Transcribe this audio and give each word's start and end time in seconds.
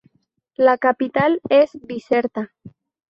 La 0.57 0.79
capital 0.79 1.39
es 1.49 1.77
Bizerta. 1.83 2.51